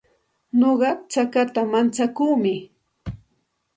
[0.59, 2.53] Nuqa chakata mantsakuumi.